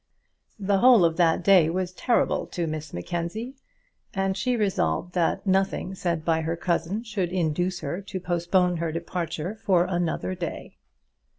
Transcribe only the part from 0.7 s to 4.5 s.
whole of that day was terrible to Miss Mackenzie, and